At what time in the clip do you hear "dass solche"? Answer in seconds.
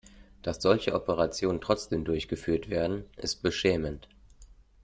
0.41-0.95